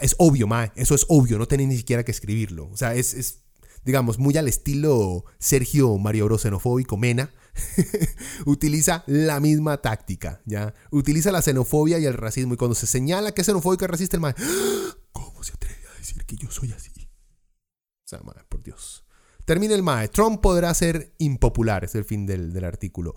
[0.00, 0.72] es obvio, ma.
[0.76, 2.68] Eso es obvio, no tenés ni siquiera que escribirlo.
[2.68, 3.44] O sea, es, es
[3.84, 7.32] digamos, muy al estilo Sergio Mario Bro xenofóbico Mena.
[8.46, 10.74] utiliza la misma táctica, ¿ya?
[10.90, 12.54] Utiliza la xenofobia y el racismo.
[12.54, 14.34] Y cuando se señala que es xenofóbico y racista, el mae,
[15.12, 16.90] ¿cómo se atreve a decir que yo soy así?
[16.98, 19.04] O sea, mae, por Dios.
[19.44, 20.08] Termina el mae.
[20.08, 23.14] Trump podrá ser impopular, es el fin del, del artículo.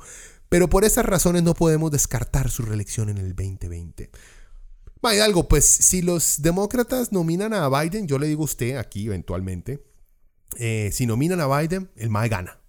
[0.52, 4.12] Pero por esas razones no podemos descartar su reelección en el 2020.
[5.02, 9.08] Vaya algo, pues si los demócratas nominan a Biden, yo le digo a usted aquí
[9.08, 9.84] eventualmente,
[10.58, 12.62] eh, si nominan a Biden, el MAE gana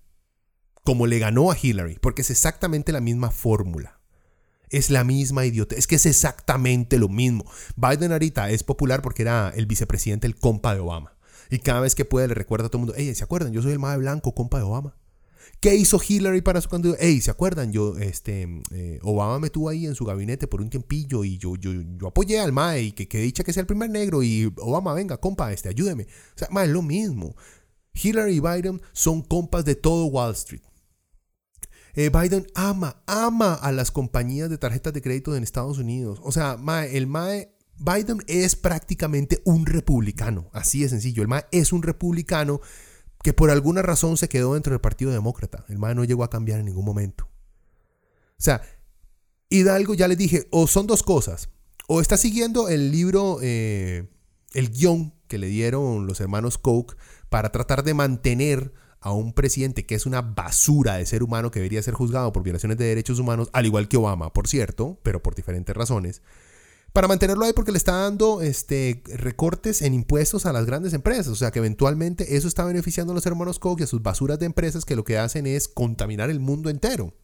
[0.84, 4.00] como le ganó a Hillary, porque es exactamente la misma fórmula.
[4.70, 5.76] Es la misma idiota.
[5.76, 7.44] Es que es exactamente lo mismo.
[7.76, 11.16] Biden ahorita es popular porque era el vicepresidente, el compa de Obama.
[11.50, 13.52] Y cada vez que puede le recuerda a todo el mundo, hey, ¿se acuerdan?
[13.52, 14.96] Yo soy el más blanco, compa de Obama.
[15.60, 16.98] ¿Qué hizo Hillary para su candidato?
[17.00, 17.72] Hey, ¿se acuerdan?
[17.72, 21.56] Yo, este, eh, Obama me tuvo ahí en su gabinete por un tiempillo y yo,
[21.56, 24.52] yo, yo apoyé al MAE y que, que dicha que sea el primer negro y
[24.58, 26.04] Obama, venga, compa, este, ayúdeme.
[26.04, 27.36] O sea, MAE, es lo mismo.
[27.94, 30.62] Hillary y Biden son compas de todo Wall Street.
[31.94, 36.20] Eh, Biden ama, ama a las compañías de tarjetas de crédito en Estados Unidos.
[36.22, 36.58] O sea,
[36.90, 40.48] el MAE, Biden es prácticamente un republicano.
[40.52, 41.22] Así de sencillo.
[41.22, 42.60] El MAE es un republicano
[43.22, 45.64] que por alguna razón se quedó dentro del Partido Demócrata.
[45.68, 47.28] El MAE no llegó a cambiar en ningún momento.
[48.38, 48.62] O sea,
[49.48, 51.48] Hidalgo ya le dije, o son dos cosas.
[51.86, 54.08] O está siguiendo el libro, eh,
[54.54, 56.94] el guion que le dieron los hermanos Koch
[57.28, 61.58] para tratar de mantener a un presidente que es una basura de ser humano que
[61.58, 65.22] debería ser juzgado por violaciones de derechos humanos, al igual que Obama, por cierto, pero
[65.22, 66.22] por diferentes razones,
[66.92, 71.28] para mantenerlo ahí porque le está dando este, recortes en impuestos a las grandes empresas.
[71.28, 74.38] O sea que eventualmente eso está beneficiando a los hermanos Koch y a sus basuras
[74.38, 77.14] de empresas que lo que hacen es contaminar el mundo entero.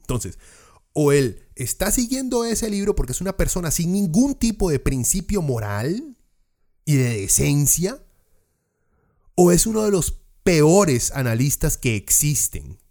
[0.00, 0.38] Entonces,
[0.94, 5.42] o él está siguiendo ese libro porque es una persona sin ningún tipo de principio
[5.42, 6.16] moral
[6.84, 8.02] y de decencia,
[9.34, 12.81] o es uno de los peores analistas que existen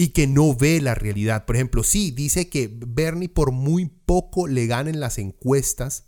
[0.00, 1.44] y que no ve la realidad.
[1.44, 6.06] Por ejemplo, sí, dice que Bernie por muy poco le gana en las encuestas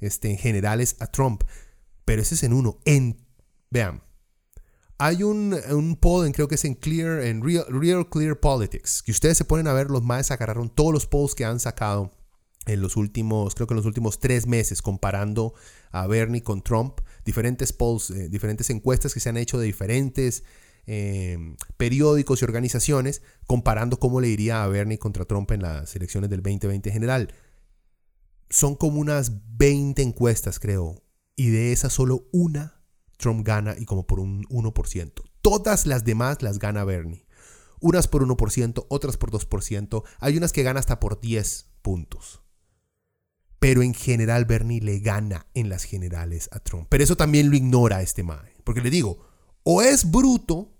[0.00, 1.42] este, en generales a Trump,
[2.06, 2.78] pero ese es en uno.
[2.86, 3.26] En,
[3.70, 4.02] vean,
[4.96, 9.36] hay un, un poll, creo que es en Clear, en Real, Clear Politics, que ustedes
[9.36, 12.16] se ponen a ver, los más agarraron todos los polls que han sacado
[12.64, 15.52] en los últimos, creo que en los últimos tres meses, comparando
[15.90, 20.42] a Bernie con Trump diferentes polls, eh, diferentes encuestas que se han hecho de diferentes
[20.86, 26.30] em, periódicos y organizaciones comparando cómo le iría a Bernie contra Trump en las elecciones
[26.30, 27.34] del 2020 en general.
[28.48, 31.02] Son como unas 20 encuestas, creo,
[31.34, 32.76] y de esas solo una
[33.16, 35.12] Trump gana y como por un 1%.
[35.42, 37.26] Todas las demás las gana Bernie.
[37.80, 40.02] Unas por 1%, otras por 2%.
[40.20, 42.42] Hay unas que gana hasta por 10 puntos.
[43.58, 46.86] Pero en general Bernie le gana en las generales a Trump.
[46.88, 48.54] Pero eso también lo ignora este Mae.
[48.64, 49.26] Porque le digo,
[49.62, 50.75] o es bruto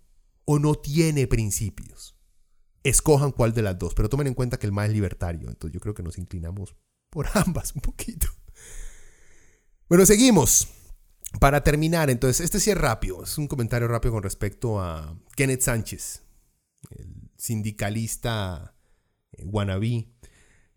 [0.47, 2.17] o no tiene principios.
[2.83, 3.95] Escojan cuál de las dos.
[3.95, 5.49] Pero tomen en cuenta que el Mae es libertario.
[5.49, 6.75] Entonces yo creo que nos inclinamos
[7.11, 8.29] por ambas un poquito.
[9.89, 10.69] Bueno, seguimos.
[11.39, 13.23] Para terminar, entonces, este sí es rápido.
[13.25, 16.23] Es un comentario rápido con respecto a Kenneth Sánchez,
[16.91, 18.75] el sindicalista
[19.33, 20.09] eh, wannabe,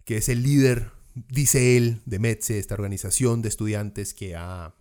[0.04, 0.92] que es el líder
[1.28, 4.76] dice él, de METSE, esta organización de estudiantes que ha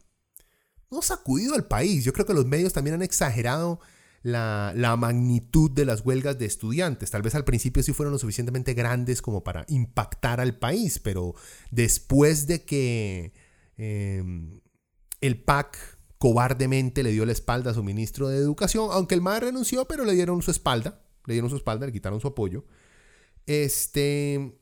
[0.91, 2.05] no sacudido al país.
[2.05, 3.81] Yo creo que los medios también han exagerado
[4.23, 7.11] la, la, magnitud de las huelgas de estudiantes.
[7.11, 11.35] Tal vez al principio sí fueron lo suficientemente grandes como para impactar al país, pero
[11.71, 13.33] después de que
[13.77, 14.61] em,
[15.21, 19.41] el PAC cobardemente le dio la espalda a su ministro de Educación, aunque el MAE
[19.41, 22.65] renunció, pero le dieron su espalda, le dieron su espalda, le quitaron su apoyo.
[23.47, 24.59] Este,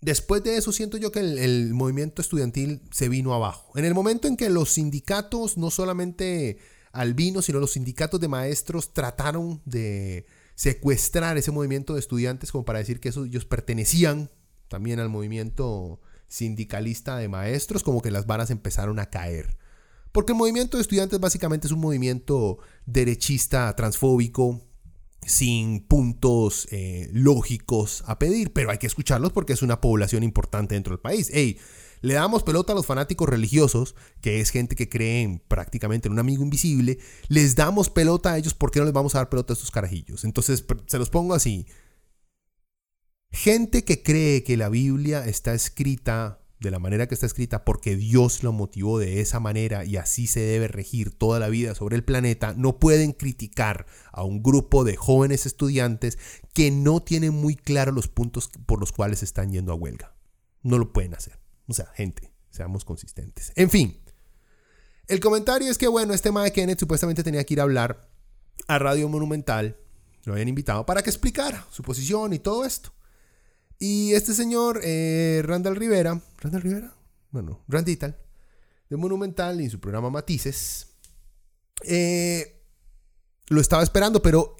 [0.00, 3.70] después de eso siento yo que el movimiento estudiantil se vino abajo.
[3.78, 6.58] En el momento en que los sindicatos no solamente
[7.00, 12.78] Albino, sino los sindicatos de maestros trataron de secuestrar ese movimiento de estudiantes como para
[12.78, 14.30] decir que ellos pertenecían
[14.68, 19.56] también al movimiento sindicalista de maestros, como que las varas empezaron a caer.
[20.12, 24.62] Porque el movimiento de estudiantes básicamente es un movimiento derechista, transfóbico,
[25.26, 30.74] sin puntos eh, lógicos a pedir, pero hay que escucharlos porque es una población importante
[30.74, 31.30] dentro del país.
[32.00, 36.18] Le damos pelota a los fanáticos religiosos, que es gente que cree prácticamente en un
[36.18, 36.98] amigo invisible.
[37.28, 39.70] Les damos pelota a ellos, ¿por qué no les vamos a dar pelota a estos
[39.70, 40.24] carajillos?
[40.24, 41.66] Entonces, se los pongo así.
[43.30, 47.96] Gente que cree que la Biblia está escrita de la manera que está escrita porque
[47.96, 51.96] Dios lo motivó de esa manera y así se debe regir toda la vida sobre
[51.96, 56.18] el planeta, no pueden criticar a un grupo de jóvenes estudiantes
[56.54, 60.14] que no tienen muy claros los puntos por los cuales están yendo a huelga.
[60.62, 61.38] No lo pueden hacer.
[61.68, 63.52] O sea, gente, seamos consistentes.
[63.56, 64.00] En fin,
[65.08, 68.08] el comentario es que, bueno, este Mae Kenneth supuestamente tenía que ir a hablar
[68.66, 69.76] a Radio Monumental.
[70.24, 72.92] Lo habían invitado para que explicara su posición y todo esto.
[73.78, 76.94] Y este señor, eh, Randall Rivera, Randall Rivera,
[77.30, 78.16] bueno, Randital,
[78.88, 80.88] de Monumental y en su programa Matices,
[81.82, 82.62] eh,
[83.48, 84.56] lo estaba esperando, pero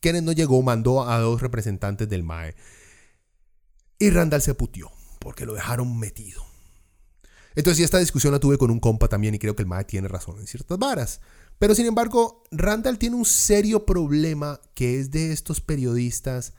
[0.00, 2.54] Kenneth no llegó, mandó a dos representantes del MAE.
[3.98, 6.49] Y Randall se putió porque lo dejaron metido.
[7.54, 10.08] Entonces, esta discusión la tuve con un compa también y creo que el MAE tiene
[10.08, 11.20] razón en ciertas varas.
[11.58, 16.54] Pero sin embargo, Randall tiene un serio problema que es de estos periodistas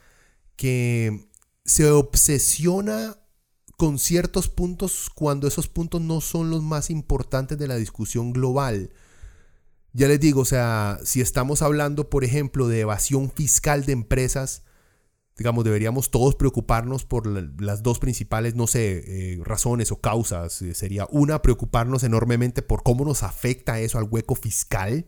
[0.56, 1.28] que
[1.66, 3.18] se obsesiona
[3.78, 8.92] con ciertos puntos cuando esos puntos no son los más importantes de la discusión global.
[9.94, 14.64] Ya les digo, o sea, si estamos hablando, por ejemplo, de evasión fiscal de empresas,
[15.42, 17.26] digamos, deberíamos todos preocuparnos por
[17.60, 20.62] las dos principales, no sé, eh, razones o causas.
[20.62, 25.08] Eh, sería una, preocuparnos enormemente por cómo nos afecta eso al hueco fiscal,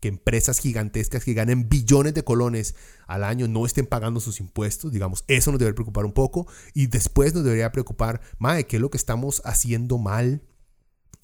[0.00, 4.90] que empresas gigantescas que ganen billones de colones al año no estén pagando sus impuestos,
[4.90, 6.46] digamos, eso nos debería preocupar un poco.
[6.72, 10.40] Y después nos debería preocupar, madre, ¿qué es lo que estamos haciendo mal?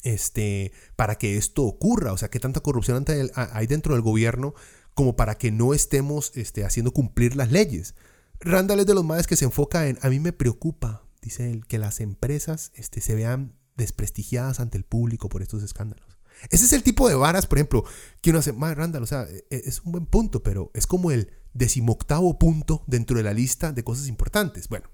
[0.03, 4.55] Este, para que esto ocurra, o sea, qué tanta corrupción hay dentro del gobierno
[4.93, 7.95] como para que no estemos este, haciendo cumplir las leyes.
[8.41, 11.67] Randall es de los más que se enfoca en, a mí me preocupa, dice él,
[11.67, 16.19] que las empresas este, se vean desprestigiadas ante el público por estos escándalos.
[16.49, 17.85] Ese es el tipo de varas, por ejemplo,
[18.23, 20.87] que uno hace, más Randall, o sea, e, e, es un buen punto, pero es
[20.87, 24.69] como el decimoctavo punto dentro de la lista de cosas importantes.
[24.69, 24.89] Bueno.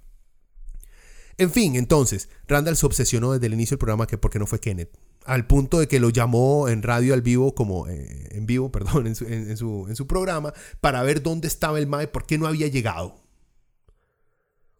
[1.39, 4.59] En fin, entonces, Randall se obsesionó desde el inicio del programa que porque no fue
[4.59, 4.91] Kenneth.
[5.25, 9.07] Al punto de que lo llamó en radio al vivo, como eh, en vivo, perdón,
[9.07, 12.39] en su, en, su, en su programa, para ver dónde estaba el MAE, por qué
[12.39, 13.26] no había llegado.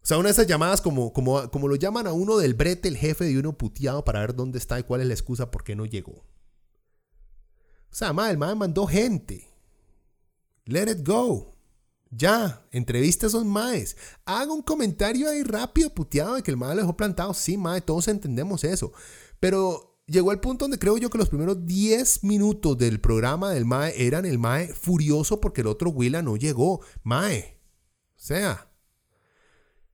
[0.07, 2.95] Sea, una de esas llamadas como, como, como lo llaman a uno del brete, el
[2.95, 5.75] jefe de uno puteado para ver dónde está y cuál es la excusa por qué
[5.75, 6.13] no llegó.
[6.13, 6.23] O
[7.91, 9.49] sea, ma, el mae mandó gente.
[10.63, 11.57] Let it go.
[12.09, 13.97] Ya, entrevista a esos maes.
[14.23, 17.33] Haga un comentario ahí rápido, puteado, de que el mae lo dejó plantado.
[17.33, 18.93] Sí, mae, todos entendemos eso.
[19.41, 23.65] Pero llegó al punto donde creo yo que los primeros 10 minutos del programa del
[23.65, 26.79] mae eran el mae furioso porque el otro Willa no llegó.
[27.03, 27.59] Mae.
[28.15, 28.66] O sea,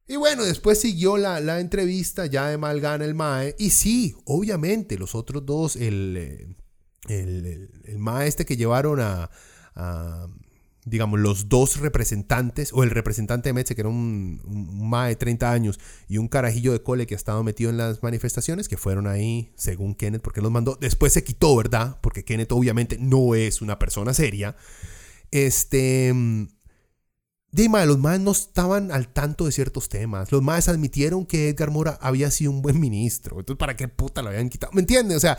[0.07, 3.55] y bueno, después siguió la, entrevista ya de Malgana el Mae.
[3.57, 6.55] Y sí, obviamente, los otros dos, el, eh,
[7.07, 9.29] el, el, Mae este que llevaron a,
[10.83, 15.15] digamos, los dos representantes, o el representante de Metze, que era un, un, Mae de
[15.15, 18.75] 30 años, y un carajillo de cole que ha estado metido en las manifestaciones, que
[18.75, 20.77] fueron ahí, según Kenneth, porque los mandó.
[20.81, 21.99] Después se quitó, ¿verdad?
[22.01, 24.57] Porque Kenneth obviamente no es una persona seria.
[25.31, 26.13] Este
[27.53, 30.31] Dima, los más no estaban al tanto de ciertos temas.
[30.31, 33.39] Los más admitieron que Edgar Mora había sido un buen ministro.
[33.39, 34.73] Entonces, ¿para qué puta lo habían quitado?
[34.73, 35.17] ¿Me entiendes?
[35.17, 35.37] O sea,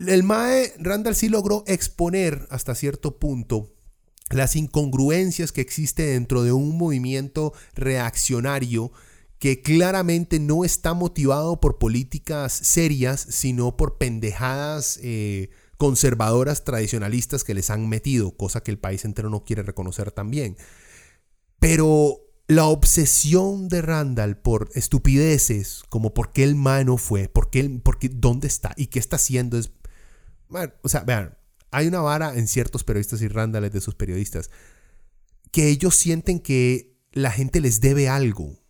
[0.00, 3.76] el MAE Randall sí logró exponer hasta cierto punto
[4.30, 8.90] las incongruencias que existe dentro de un movimiento reaccionario
[9.38, 17.54] que claramente no está motivado por políticas serias, sino por pendejadas eh, conservadoras tradicionalistas que
[17.54, 20.56] les han metido, cosa que el país entero no quiere reconocer también.
[21.58, 27.50] Pero la obsesión de Randall por estupideces, como por qué el MAE no fue, por
[27.50, 29.70] qué, por qué, dónde está y qué está haciendo, es...
[30.82, 31.36] O sea, vean,
[31.72, 34.50] Hay una vara en ciertos periodistas y rándales de sus periodistas
[35.50, 38.62] que ellos sienten que la gente les debe algo.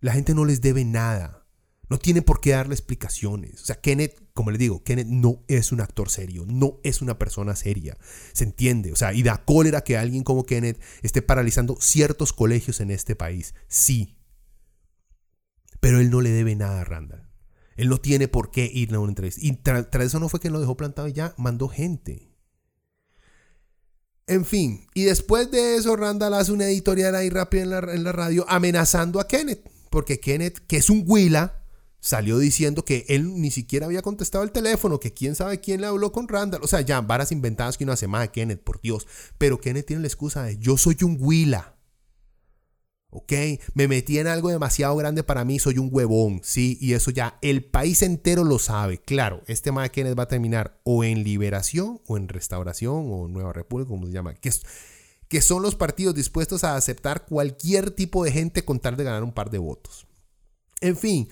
[0.00, 1.46] La gente no les debe nada.
[1.88, 3.62] No tiene por qué darle explicaciones.
[3.62, 7.18] O sea, Kenneth, como le digo, Kenneth no es un actor serio, no es una
[7.18, 7.98] persona seria.
[8.32, 8.90] Se entiende.
[8.90, 13.14] O sea, y da cólera que alguien como Kenneth esté paralizando ciertos colegios en este
[13.14, 13.54] país.
[13.68, 14.16] Sí.
[15.78, 17.28] Pero él no le debe nada a Randall.
[17.76, 19.42] Él no tiene por qué ir a una entrevista.
[19.44, 22.32] Y tras eso no fue que lo dejó plantado y ya mandó gente.
[24.26, 28.46] En fin, y después de eso, Randall hace una editorial ahí rápida en la, radio
[28.48, 29.68] amenazando a Kenneth.
[29.90, 31.59] Porque Kenneth, que es un Willa,
[32.00, 35.86] salió diciendo que él ni siquiera había contestado el teléfono, que quién sabe quién le
[35.86, 36.64] habló con Randall.
[36.64, 39.06] O sea, ya, varas inventadas que uno hace más Kenneth, por Dios.
[39.38, 41.76] Pero Kenneth tiene la excusa de yo soy un Willa.
[43.12, 43.32] ¿Ok?
[43.74, 46.78] Me metí en algo demasiado grande para mí, soy un huevón, ¿sí?
[46.80, 48.98] Y eso ya el país entero lo sabe.
[48.98, 53.52] Claro, este de Kenneth va a terminar o en liberación, o en restauración, o Nueva
[53.52, 54.52] República, como se llama, que,
[55.26, 59.24] que son los partidos dispuestos a aceptar cualquier tipo de gente con tal de ganar
[59.24, 60.06] un par de votos.
[60.80, 61.28] En fin,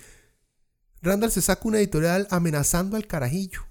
[1.02, 3.62] Randall se saca una editorial amenazando al carajillo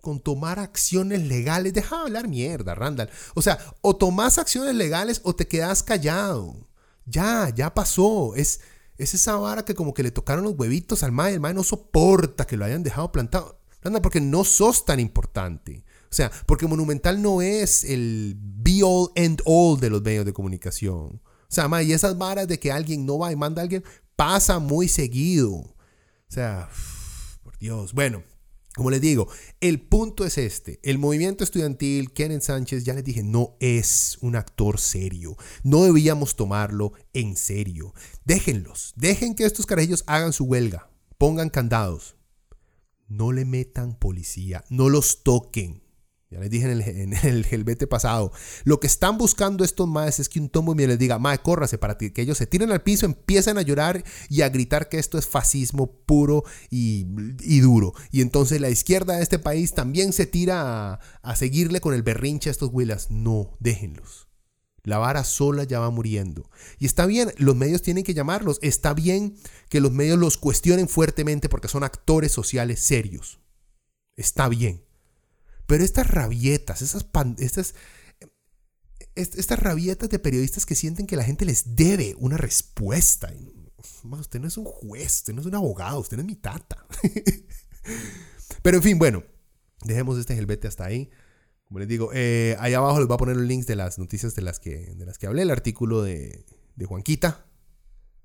[0.00, 1.72] con tomar acciones legales.
[1.72, 3.10] Deja de hablar mierda, Randall.
[3.34, 6.68] O sea, o tomas acciones legales o te quedas callado.
[7.06, 8.34] Ya, ya pasó.
[8.36, 8.60] Es,
[8.98, 11.34] es esa vara que como que le tocaron los huevitos al mae.
[11.34, 13.58] El mae no soporta que lo hayan dejado plantado.
[13.82, 15.84] Randall, porque no sos tan importante.
[16.10, 20.32] O sea, porque Monumental no es el be all and all de los medios de
[20.32, 21.20] comunicación.
[21.24, 23.82] O sea, mae, y esas varas de que alguien no va y manda a alguien
[24.16, 25.73] pasa muy seguido.
[26.28, 26.68] O sea,
[27.42, 27.92] por Dios.
[27.92, 28.22] Bueno,
[28.74, 29.28] como les digo,
[29.60, 30.80] el punto es este.
[30.82, 35.36] El movimiento estudiantil, Kenneth Sánchez, ya les dije, no es un actor serio.
[35.62, 37.94] No debíamos tomarlo en serio.
[38.24, 38.92] Déjenlos.
[38.96, 40.90] Dejen que estos carajillos hagan su huelga.
[41.18, 42.16] Pongan candados.
[43.06, 44.64] No le metan policía.
[44.70, 45.83] No los toquen.
[46.34, 48.32] Ya les dije en el, en el pasado.
[48.64, 51.96] Lo que están buscando estos maes es que un tomo les diga, mae, córrase para
[51.96, 55.28] que ellos se tiren al piso, empiecen a llorar y a gritar que esto es
[55.28, 57.04] fascismo puro y,
[57.60, 57.94] duro.
[58.10, 62.50] Y entonces la izquierda de este país también se tira a, seguirle con el berrinche
[62.50, 63.12] a estos huilas.
[63.12, 64.26] No, déjenlos.
[64.82, 66.50] La vara sola ya va muriendo.
[66.80, 68.58] Y está bien, los medios tienen que llamarlos.
[68.60, 69.36] Está bien
[69.68, 73.38] que los medios los cuestionen fuertemente porque son actores sociales serios.
[74.16, 74.83] Está bien.
[75.66, 77.74] Pero estas rabietas, estas,
[79.14, 83.32] estas rabietas de periodistas que sienten que la gente les debe una respuesta.
[84.02, 86.86] usted no es un juez, usted no es un abogado, usted no es mi tata.
[88.62, 89.22] Pero en fin, bueno,
[89.84, 91.10] dejemos este gelbete hasta ahí.
[91.64, 94.34] Como les digo, eh, ahí abajo les voy a poner los links de las noticias
[94.34, 96.44] de las que, de las que hablé, el artículo de,
[96.76, 97.46] de Juanquita,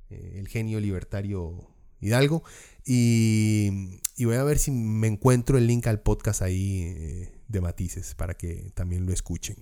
[0.10, 1.70] eh, el genio libertario
[2.02, 2.44] Hidalgo.
[2.86, 7.62] Y, y, voy a ver si me encuentro el link al podcast ahí eh, de
[7.62, 9.58] matices para que también lo escuchen.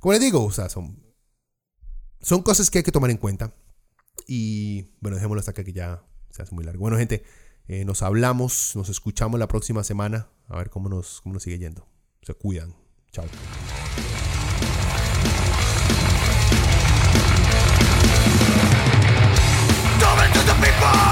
[0.00, 1.02] Como les digo, o sea, son,
[2.20, 3.54] son cosas que hay que tomar en cuenta.
[4.26, 6.80] Y bueno, dejémoslo hasta acá que ya se hace muy largo.
[6.80, 7.22] Bueno, gente,
[7.68, 10.28] eh, nos hablamos, nos escuchamos la próxima semana.
[10.48, 11.86] A ver cómo nos, cómo nos sigue yendo.
[12.22, 12.74] Se cuidan.
[13.12, 13.26] Chao.
[20.62, 21.11] People!